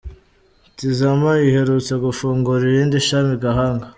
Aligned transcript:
Tizama 0.77 1.31
iherutse 1.47 1.93
gufungura 2.05 2.61
irindi 2.69 2.97
shami 3.07 3.31
i 3.37 3.39
Gahanga. 3.43 3.85